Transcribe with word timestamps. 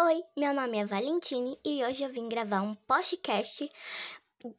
Oi, 0.00 0.22
meu 0.36 0.54
nome 0.54 0.78
é 0.78 0.86
Valentine 0.86 1.58
e 1.64 1.84
hoje 1.84 2.04
eu 2.04 2.08
vim 2.08 2.28
gravar 2.28 2.62
um 2.62 2.72
podcast 2.72 3.68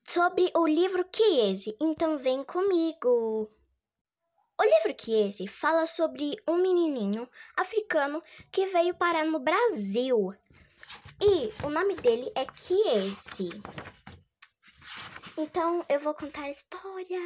sobre 0.06 0.52
o 0.54 0.68
livro 0.68 1.08
Chiesi, 1.16 1.74
então 1.80 2.20
vem 2.20 2.44
comigo. 2.44 3.50
O 4.60 4.64
livro 4.64 4.94
Chiesi 5.02 5.48
fala 5.48 5.88
sobre 5.88 6.36
um 6.46 6.58
menininho 6.58 7.26
africano 7.56 8.22
que 8.52 8.66
veio 8.66 8.94
parar 8.96 9.24
no 9.24 9.40
Brasil. 9.40 10.36
E 11.22 11.66
o 11.66 11.70
nome 11.70 11.96
dele 11.96 12.30
é 12.36 12.46
Chiesi. 12.54 13.48
Então 15.38 15.86
eu 15.88 16.02
vou 16.02 16.14
contar 16.14 16.44
a 16.44 16.52
história. 16.52 17.18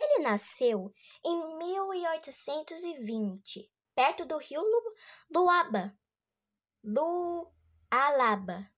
Ele 0.00 0.22
nasceu 0.22 0.94
em 1.24 1.58
1820, 1.58 3.68
perto 3.92 4.24
do 4.24 4.38
rio 4.38 4.62
Luaba, 5.34 5.92
Lu 6.88 7.52
Alaba, 7.90 8.70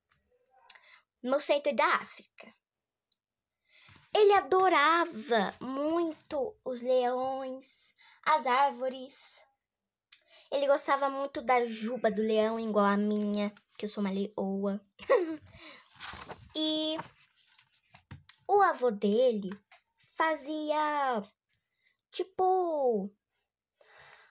no 1.23 1.39
centro 1.39 1.77
da 1.77 1.85
África. 1.97 2.55
Ele 4.15 4.33
adorava 4.33 5.55
muito 5.61 6.57
os 6.65 6.81
leões, 6.81 7.93
as 8.25 8.47
árvores. 8.47 9.45
Ele 10.51 10.67
gostava 10.67 11.11
muito 11.11 11.43
da 11.43 11.67
juba 11.67 12.11
do 12.11 12.23
leão, 12.23 12.59
igual 12.59 12.87
a 12.87 12.97
minha, 12.97 13.53
que 13.77 13.85
eu 13.85 13.89
sou 13.91 14.03
uma 14.03 14.11
leoa. 14.11 14.81
e 16.57 16.97
o 18.49 18.63
avô 18.63 18.91
dele 18.91 19.51
fazia 20.17 21.23
tipo. 22.11 23.11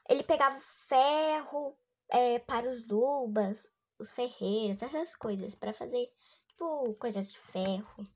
Ele 0.09 0.23
pegava 0.23 0.57
ferro 0.59 1.77
é, 2.12 2.40
para 2.40 2.70
os 2.70 2.86
lubas, 2.88 3.70
os 4.00 4.12
ferreiros, 4.12 4.82
essas 4.82 5.16
coisas, 5.16 5.56
para 5.56 5.74
fazer 5.74 6.10
tipo 6.48 6.94
coisas 6.96 7.32
de 7.32 7.38
ferro. 7.38 8.08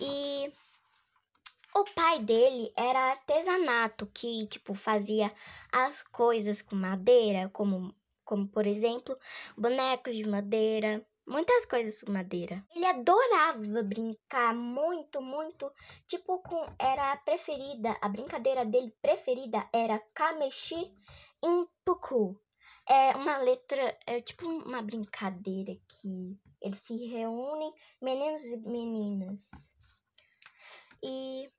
E 0.00 0.52
o 1.74 1.84
pai 1.94 2.18
dele 2.20 2.72
era 2.76 3.10
artesanato, 3.10 4.06
que 4.06 4.46
tipo 4.46 4.74
fazia 4.74 5.32
as 5.72 6.02
coisas 6.02 6.62
com 6.62 6.76
madeira, 6.76 7.48
como 7.50 7.94
como 8.24 8.46
por 8.46 8.66
exemplo, 8.66 9.18
bonecos 9.56 10.14
de 10.14 10.28
madeira, 10.28 11.02
muitas 11.26 11.64
coisas 11.64 12.02
com 12.02 12.12
madeira. 12.12 12.62
Ele 12.76 12.84
adorava 12.84 13.82
brincar 13.82 14.54
muito, 14.54 15.22
muito, 15.22 15.72
tipo 16.06 16.38
com 16.40 16.66
era 16.78 17.12
a 17.12 17.16
preferida, 17.16 17.96
a 18.02 18.08
brincadeira 18.08 18.66
dele 18.66 18.92
preferida 19.00 19.66
era 19.72 19.98
Kameshi 20.12 20.92
Intuku. 21.42 22.38
É 22.90 23.14
uma 23.14 23.36
letra, 23.38 23.92
é 24.06 24.20
tipo 24.20 24.48
uma 24.48 24.80
brincadeira 24.80 25.76
que 25.86 26.38
eles 26.60 26.78
se 26.78 26.96
reúnem, 27.06 27.72
meninos 28.00 28.42
e 28.44 28.56
meninas. 28.56 29.74
E 31.02 31.50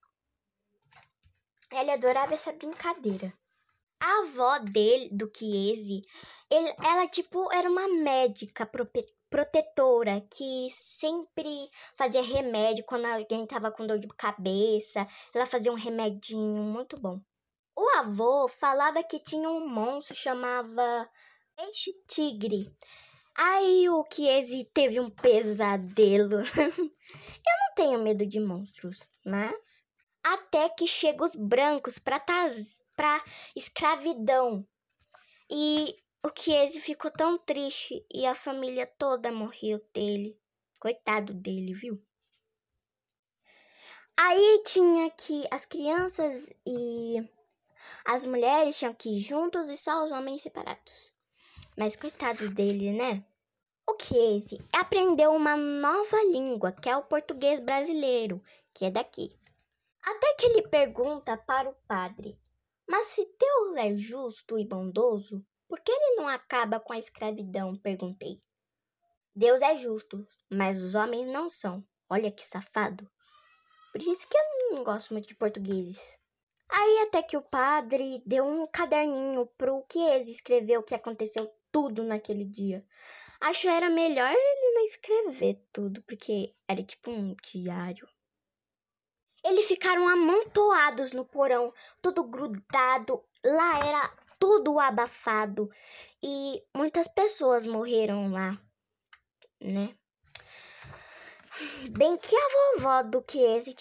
ele 1.72 1.92
adorava 1.92 2.34
essa 2.34 2.52
brincadeira. 2.52 3.32
A 4.00 4.20
avó 4.24 4.60
dele, 4.60 5.10
do 5.12 5.30
Chiesi, 5.36 6.02
ele, 6.50 6.74
ela, 6.84 7.08
tipo, 7.08 7.52
era 7.52 7.70
uma 7.70 7.88
médica 7.88 8.66
protetora 9.30 10.22
que 10.32 10.70
sempre 10.72 11.70
fazia 11.98 12.22
remédio 12.22 12.86
quando 12.86 13.06
alguém 13.06 13.46
tava 13.46 13.72
com 13.72 13.86
dor 13.86 14.00
de 14.00 14.08
cabeça. 14.08 15.06
Ela 15.34 15.46
fazia 15.46 15.72
um 15.72 15.76
remedinho 15.76 16.64
muito 16.64 17.00
bom. 17.00 17.22
O 17.82 17.88
avô 17.98 18.46
falava 18.50 19.02
que 19.02 19.18
tinha 19.18 19.50
um 19.50 19.66
monstro 19.66 20.14
chamava 20.14 21.10
Peixe 21.56 21.94
Tigre. 22.10 22.70
Aí 23.34 23.88
o 23.88 24.06
Chiesi 24.12 24.66
teve 24.66 25.00
um 25.00 25.10
pesadelo. 25.10 26.40
Eu 26.60 27.58
não 27.58 27.76
tenho 27.78 28.04
medo 28.04 28.26
de 28.26 28.38
monstros, 28.38 29.10
mas 29.26 29.86
até 30.22 30.68
que 30.68 30.86
chegam 30.86 31.26
os 31.26 31.38
brancos 31.38 31.98
para 31.98 32.20
para 32.98 33.24
escravidão. 33.56 34.68
E 35.50 35.96
o 36.22 36.30
Chiesi 36.38 36.82
ficou 36.82 37.10
tão 37.10 37.38
triste 37.38 38.06
e 38.14 38.26
a 38.26 38.36
família 38.36 38.86
toda 38.86 39.32
morreu 39.32 39.80
dele. 39.94 40.38
Coitado 40.78 41.34
dele, 41.34 41.74
viu? 41.74 41.98
Aí 44.18 44.64
tinha 44.66 45.10
que 45.12 45.46
as 45.50 45.64
crianças 45.64 46.52
e 46.68 47.39
as 48.06 48.26
mulheres 48.26 48.78
tinham 48.78 48.94
que 48.94 49.18
ir 49.18 49.22
juntos 49.22 49.70
e 49.70 49.78
só 49.78 50.04
os 50.04 50.12
homens 50.12 50.42
separados. 50.42 51.14
Mas 51.78 51.96
coitado 51.96 52.50
dele, 52.50 52.92
né? 52.92 53.26
O 53.90 53.98
Chiesi 54.00 54.60
aprendeu 54.72 55.32
uma 55.32 55.58
nova 55.58 56.18
língua, 56.26 56.72
que 56.72 56.90
é 56.90 56.96
o 56.96 57.04
português 57.04 57.60
brasileiro, 57.60 58.40
que 58.74 58.86
é 58.86 58.92
daqui. 58.92 59.36
Até 60.04 60.34
que 60.36 60.46
ele 60.46 60.68
pergunta 60.68 61.36
para 61.38 61.70
o 61.70 61.76
padre: 61.88 62.40
Mas 62.88 63.08
se 63.08 63.26
Deus 63.40 63.76
é 63.76 63.96
justo 63.98 64.60
e 64.60 64.66
bondoso, 64.66 65.44
por 65.68 65.80
que 65.80 65.92
ele 65.92 66.16
não 66.18 66.28
acaba 66.28 66.80
com 66.80 66.94
a 66.94 67.00
escravidão? 67.00 67.76
perguntei. 67.76 68.42
Deus 69.36 69.62
é 69.62 69.78
justo, 69.78 70.28
mas 70.52 70.82
os 70.84 70.96
homens 70.96 71.26
não 71.28 71.50
são. 71.50 71.84
Olha 72.10 72.32
que 72.32 72.48
safado. 72.48 73.10
Por 73.92 74.02
isso 74.02 74.28
que 74.28 74.38
eu 74.38 74.76
não 74.76 74.84
gosto 74.84 75.14
muito 75.14 75.28
de 75.28 75.36
portugueses. 75.36 76.19
Aí 76.70 77.00
até 77.00 77.24
que 77.24 77.36
o 77.36 77.42
padre 77.42 78.22
deu 78.26 78.46
um 78.46 78.68
caderninho 78.68 79.46
pro 79.58 79.86
Chiesa 79.92 80.30
escrever 80.30 80.78
o 80.78 80.84
que 80.84 80.94
aconteceu 80.94 81.52
tudo 81.72 82.04
naquele 82.04 82.46
dia. 82.46 82.86
Acho 83.42 83.62
que 83.62 83.68
era 83.68 83.90
melhor 83.90 84.32
ele 84.32 84.74
não 84.74 84.84
escrever 84.84 85.66
tudo, 85.72 86.04
porque 86.04 86.54
era 86.68 86.84
tipo 86.84 87.10
um 87.10 87.36
diário. 87.52 88.08
Eles 89.44 89.66
ficaram 89.66 90.08
amontoados 90.08 91.14
no 91.14 91.26
porão, 91.26 91.74
tudo 92.02 92.24
grudado. 92.24 93.24
Lá 93.44 93.88
era 93.88 94.18
tudo 94.38 94.80
abafado 94.80 95.70
e 96.22 96.62
muitas 96.76 97.08
pessoas 97.08 97.66
morreram 97.66 98.32
lá, 98.32 98.60
né? 99.60 99.96
Bem 101.92 102.18
que 102.18 102.36
a 102.36 102.78
vovó 102.78 103.04
do 103.04 103.24
esse 103.36 103.74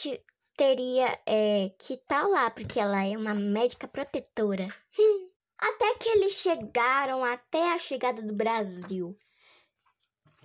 teria 0.58 1.18
é, 1.24 1.70
que 1.78 1.94
estar 1.94 2.20
tá 2.20 2.26
lá, 2.26 2.50
porque 2.50 2.78
ela 2.78 3.02
é 3.02 3.16
uma 3.16 3.32
médica 3.32 3.88
protetora. 3.88 4.68
Até 5.58 5.94
que 5.94 6.08
eles 6.10 6.34
chegaram 6.34 7.24
até 7.24 7.72
a 7.72 7.78
chegada 7.78 8.22
do 8.22 8.32
Brasil. 8.32 9.18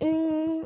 Hum, 0.02 0.64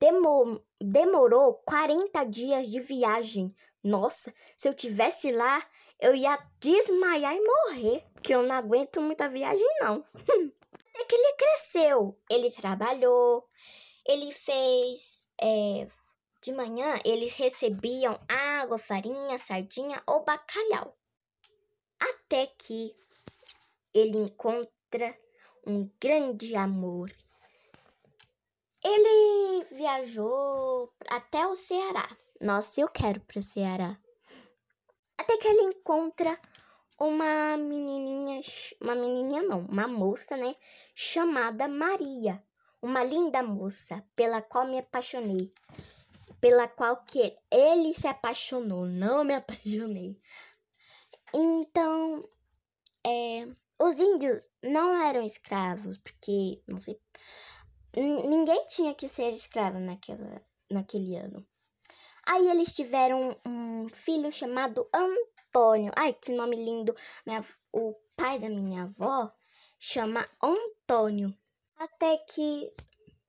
demor, 0.00 0.60
demorou 0.80 1.54
40 1.64 2.24
dias 2.24 2.68
de 2.68 2.80
viagem 2.80 3.54
nossa, 3.86 4.34
se 4.56 4.68
eu 4.68 4.74
tivesse 4.74 5.30
lá, 5.30 5.64
eu 6.00 6.12
ia 6.12 6.36
desmaiar 6.58 7.36
e 7.36 7.40
morrer, 7.40 8.04
porque 8.12 8.34
eu 8.34 8.42
não 8.42 8.56
aguento 8.56 9.00
muita 9.00 9.28
viagem 9.28 9.64
não. 9.80 10.04
Até 10.90 11.04
que 11.04 11.14
ele 11.14 11.36
cresceu, 11.36 12.18
ele 12.28 12.50
trabalhou, 12.50 13.46
ele 14.04 14.32
fez 14.32 15.28
é, 15.40 15.86
de 16.46 16.52
manhã 16.52 17.00
eles 17.04 17.34
recebiam 17.34 18.16
água, 18.28 18.78
farinha, 18.78 19.36
sardinha 19.36 20.00
ou 20.06 20.24
bacalhau. 20.24 20.96
Até 21.98 22.46
que 22.46 22.94
ele 23.92 24.16
encontra 24.16 25.18
um 25.66 25.90
grande 26.00 26.54
amor. 26.54 27.10
Ele 28.80 29.64
viajou 29.64 30.92
até 31.08 31.44
o 31.48 31.56
Ceará. 31.56 32.08
Nossa, 32.40 32.80
eu 32.80 32.88
quero 32.88 33.20
pro 33.22 33.42
Ceará. 33.42 33.98
Até 35.18 35.36
que 35.38 35.48
ele 35.48 35.62
encontra 35.62 36.40
uma 36.96 37.56
menininha, 37.56 38.40
uma 38.80 38.94
menininha 38.94 39.42
não, 39.42 39.66
uma 39.66 39.88
moça, 39.88 40.36
né, 40.36 40.54
chamada 40.94 41.66
Maria, 41.66 42.40
uma 42.80 43.02
linda 43.02 43.42
moça 43.42 44.04
pela 44.14 44.40
qual 44.40 44.64
me 44.66 44.78
apaixonei, 44.78 45.52
pela 46.46 46.68
qual 46.68 46.98
que 46.98 47.36
ele 47.50 47.92
se 47.92 48.06
apaixonou, 48.06 48.86
não 48.86 49.24
me 49.24 49.34
apaixonei. 49.34 50.16
Então, 51.34 52.22
é, 53.04 53.48
os 53.80 53.98
índios 53.98 54.48
não 54.62 54.96
eram 55.02 55.24
escravos, 55.24 55.98
porque 55.98 56.62
não 56.68 56.80
sei, 56.80 57.00
ninguém 57.96 58.64
tinha 58.66 58.94
que 58.94 59.08
ser 59.08 59.30
escravo 59.30 59.80
naquela, 59.80 60.40
naquele 60.70 61.16
ano. 61.16 61.44
Aí 62.24 62.48
eles 62.48 62.76
tiveram 62.76 63.36
um 63.44 63.88
filho 63.88 64.30
chamado 64.30 64.88
Antônio. 64.94 65.90
Ai, 65.96 66.12
que 66.12 66.30
nome 66.30 66.54
lindo. 66.54 66.94
Minha, 67.26 67.44
o 67.72 67.92
pai 68.16 68.38
da 68.38 68.48
minha 68.48 68.84
avó 68.84 69.32
chama 69.80 70.24
Antônio. 70.40 71.36
Até 71.76 72.18
que 72.18 72.72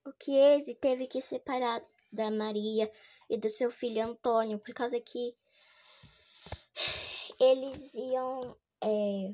o 0.06 0.12
Chiesi 0.24 0.76
teve 0.76 1.08
que 1.08 1.20
separar 1.20 1.82
da 2.12 2.32
Maria 2.32 2.90
e 3.30 3.38
do 3.38 3.50
seu 3.50 3.70
filho 3.70 4.04
Antônio, 4.04 4.60
por 4.60 4.74
causa 4.74 5.00
que 5.00 5.36
eles 7.40 7.94
iam. 7.96 8.58
É, 8.84 9.34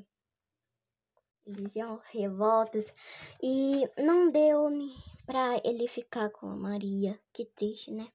eles 1.46 1.76
iam 1.76 2.00
revoltas 2.10 2.94
e 3.42 3.82
não 3.98 4.30
deu 4.30 4.70
pra 5.26 5.60
ele 5.62 5.86
ficar 5.86 6.30
com 6.30 6.46
a 6.46 6.56
Maria. 6.56 7.20
Que 7.32 7.44
triste, 7.44 7.90
né? 7.90 8.08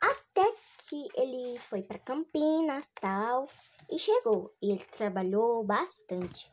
Até 0.00 0.52
que 0.88 1.08
ele 1.14 1.58
foi 1.58 1.82
para 1.82 1.98
Campinas, 1.98 2.90
tal, 3.00 3.48
e 3.88 3.98
chegou. 3.98 4.52
E 4.60 4.72
ele 4.72 4.84
trabalhou 4.84 5.64
bastante. 5.64 6.50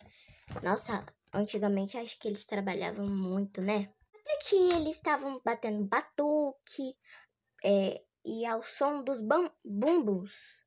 Nossa, 0.62 1.06
antigamente 1.34 1.98
acho 1.98 2.20
que 2.20 2.28
eles 2.28 2.46
trabalhavam 2.46 3.08
muito, 3.08 3.62
né? 3.62 3.92
Até 4.22 4.38
que 4.38 4.56
eles 4.56 4.96
estavam 4.96 5.42
batendo 5.44 5.84
batuque 5.84 6.96
é, 7.64 8.02
e 8.24 8.46
ao 8.46 8.62
som 8.64 9.04
dos 9.04 9.20
bumbos. 9.64 10.60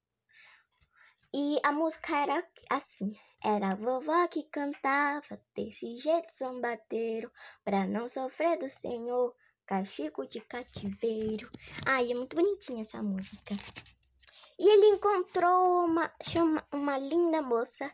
E 1.33 1.59
a 1.65 1.73
música 1.73 2.17
era 2.17 2.47
assim. 2.71 3.09
Era 3.43 3.73
a 3.73 3.75
vovó 3.75 4.27
que 4.29 4.45
cantava 4.45 5.39
desse 5.55 5.99
jeito 5.99 6.33
zombateiro, 6.33 7.31
pra 7.62 7.87
não 7.87 8.09
sofrer 8.09 8.56
do 8.59 8.71
Senhor, 8.71 9.35
castigo 9.67 10.27
de 10.27 10.41
cativeiro. 10.41 11.51
Ai, 11.85 12.11
é 12.11 12.15
muito 12.15 12.37
bonitinha 12.37 12.83
essa 12.83 13.03
música. 13.03 13.55
E 14.59 14.67
ele 14.67 14.87
encontrou 14.87 15.85
uma, 15.85 16.11
chama, 16.23 16.67
uma 16.73 16.97
linda 16.97 17.43
moça 17.43 17.93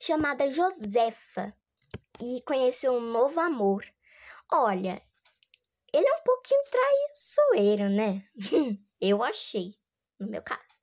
chamada 0.00 0.50
Josefa 0.50 1.54
e 2.20 2.40
conheceu 2.46 2.92
um 2.92 3.00
novo 3.00 3.38
amor. 3.40 3.84
Olha, 4.54 5.02
ele 5.94 6.06
é 6.06 6.12
um 6.14 6.22
pouquinho 6.22 6.62
traiçoeiro, 6.70 7.88
né? 7.88 8.22
Eu 9.00 9.22
achei, 9.22 9.74
no 10.20 10.28
meu 10.28 10.42
caso. 10.42 10.78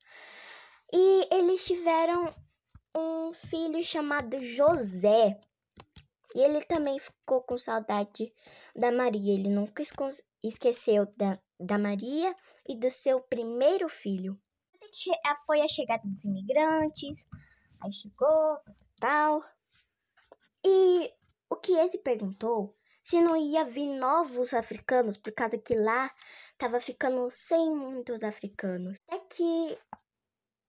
E 0.92 1.28
eles 1.32 1.66
tiveram 1.66 2.26
um 2.98 3.32
filho 3.32 3.84
chamado 3.84 4.44
José. 4.44 5.40
E 6.34 6.40
ele 6.40 6.64
também 6.64 6.98
ficou 6.98 7.44
com 7.44 7.60
saudade 7.60 8.34
da 8.76 8.92
Maria. 8.92 9.36
Ele 9.36 9.50
nunca 9.50 9.84
esqueceu 10.44 11.06
da, 11.16 11.40
da 11.60 11.78
Maria 11.78 12.36
e 12.68 12.76
do 12.76 12.90
seu 12.90 13.22
primeiro 13.22 13.88
filho. 13.88 14.42
Foi 15.46 15.62
a 15.62 15.68
chegada 15.68 16.02
dos 16.08 16.26
imigrantes, 16.26 17.28
aí 17.84 17.94
chegou, 17.94 18.60
tal. 19.00 19.44
E 20.66 21.14
o 21.52 21.56
que 21.56 21.74
ele 21.74 22.00
perguntou 22.00 22.79
se 23.10 23.24
não 23.24 23.36
ia 23.36 23.66
vir 23.66 23.88
novos 23.98 24.54
africanos, 24.54 25.18
por 25.18 25.34
causa 25.34 25.58
que 25.58 25.74
lá 25.74 26.14
tava 26.60 26.80
ficando 26.80 27.28
sem 27.32 27.76
muitos 27.76 28.24
africanos. 28.24 29.00
É 29.10 29.18
que 29.18 29.80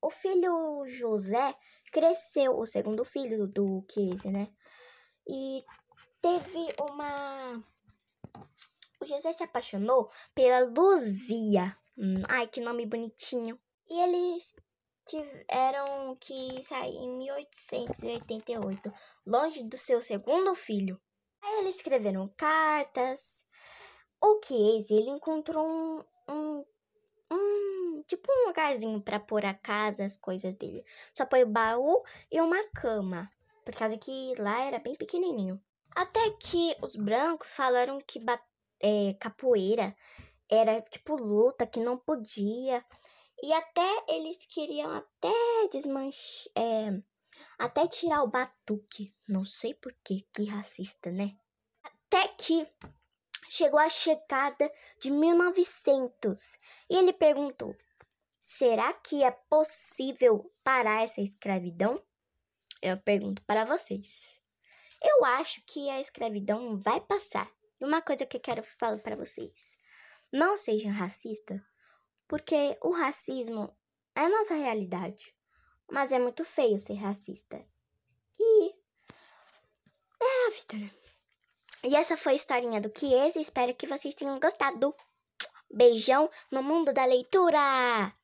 o 0.01 0.09
filho 0.09 0.87
José 0.87 1.55
cresceu, 1.93 2.57
o 2.57 2.65
segundo 2.65 3.05
filho 3.05 3.47
do 3.47 3.85
Casey, 3.87 4.33
né? 4.33 4.49
E 5.29 5.63
teve 6.23 6.67
uma. 6.81 7.63
O 8.99 9.05
José 9.05 9.35
se 9.35 9.43
apaixonou 9.43 10.11
pela 10.35 10.61
Luzia. 10.61 11.77
Hum, 11.99 12.23
ai, 12.27 12.47
que 12.47 12.63
nome 12.63 12.87
bonitinho. 12.87 13.61
E 13.87 14.01
eles 14.01 14.57
tiveram 15.05 16.17
que 16.19 16.63
sair 16.63 16.97
em 16.97 17.19
1888, 17.19 18.91
longe 19.27 19.63
do 19.63 19.77
seu 19.77 20.01
segundo 20.01 20.55
filho. 20.55 20.99
Aí 21.43 21.61
eles 21.61 21.77
escreveram 21.77 22.29
cartas. 22.37 23.45
O 24.21 24.39
Casey, 24.41 24.99
ele 24.99 25.11
encontrou 25.11 25.67
um, 25.67 26.05
um, 26.29 26.65
um 27.33 28.03
tipo 28.07 28.31
um 28.31 28.49
lugarzinho 28.49 29.01
para 29.01 29.21
pôr 29.21 29.45
a 29.45 29.55
casa, 29.55 30.05
as 30.05 30.17
coisas 30.17 30.55
dele. 30.55 30.85
Só 31.15 31.25
põe 31.25 31.43
o 31.43 31.49
baú 31.49 32.03
e 32.31 32.41
uma 32.41 32.63
cama, 32.75 33.31
por 33.65 33.75
causa 33.75 33.97
que 33.97 34.35
lá 34.39 34.63
era 34.63 34.79
bem 34.79 34.95
pequenininho. 34.95 35.61
Até 35.95 36.31
que 36.31 36.77
os 36.83 36.97
brancos 36.97 37.53
falaram 37.53 38.01
que 38.01 38.21
é, 38.81 39.15
capoeira 39.15 39.97
era 40.49 40.81
tipo 40.83 41.17
luta, 41.17 41.67
que 41.67 41.81
não 41.81 41.97
podia. 41.97 42.85
E 43.43 43.53
até 43.53 44.05
eles 44.09 44.37
queriam 44.47 44.93
até 44.93 45.33
desmanchar. 45.73 46.53
É, 46.57 47.03
até 47.59 47.87
tirar 47.87 48.23
o 48.23 48.29
batuque. 48.29 49.15
Não 49.29 49.45
sei 49.45 49.75
por 49.75 49.95
que, 50.05 50.27
que 50.33 50.45
racista, 50.45 51.11
né? 51.11 51.37
Até 51.83 52.29
que 52.29 52.67
chegou 53.49 53.79
a 53.79 53.89
chegada 53.89 54.71
de 55.01 55.11
1900 55.11 56.59
e 56.89 56.97
ele 56.97 57.13
perguntou: 57.13 57.77
será 58.39 58.93
que 58.93 59.23
é 59.25 59.31
possível 59.31 60.53
parar 60.63 61.03
essa 61.03 61.21
escravidão? 61.21 62.03
Eu 62.81 62.97
pergunto 62.99 63.43
para 63.43 63.65
vocês. 63.65 64.41
Eu 65.03 65.25
acho 65.25 65.63
que 65.67 65.89
a 65.91 66.01
escravidão 66.01 66.79
vai 66.79 67.01
passar. 67.01 67.51
E 67.81 67.85
uma 67.85 68.03
coisa 68.03 68.27
que 68.27 68.37
eu 68.37 68.41
quero 68.41 68.63
falar 68.63 68.99
para 68.99 69.17
vocês: 69.17 69.77
não 70.33 70.57
sejam 70.57 70.93
racistas, 70.93 71.61
porque 72.29 72.79
o 72.83 72.91
racismo 72.91 73.77
é 74.15 74.21
a 74.21 74.29
nossa 74.29 74.55
realidade. 74.55 75.35
Mas 75.91 76.13
é 76.13 76.19
muito 76.19 76.45
feio 76.45 76.79
ser 76.79 76.95
racista. 76.95 77.65
E 78.39 78.71
é 80.23 80.47
a 80.47 80.51
vida, 80.51 80.77
né? 80.85 80.91
E 81.83 81.97
essa 81.97 82.17
foi 82.17 82.33
a 82.33 82.37
historinha 82.37 82.81
do 82.81 82.91
que. 82.91 83.07
Espero 83.37 83.75
que 83.75 83.87
vocês 83.87 84.15
tenham 84.15 84.39
gostado. 84.39 84.95
Beijão 85.73 86.31
no 86.51 86.63
mundo 86.63 86.93
da 86.93 87.05
leitura! 87.05 88.15